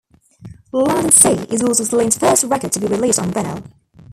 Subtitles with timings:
[0.71, 3.71] "Land and Sea" is also Slean's first record to be released on vinyl.